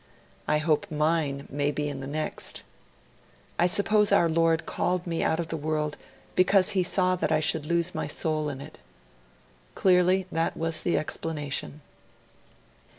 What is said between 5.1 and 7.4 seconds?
out of the world because He saw that I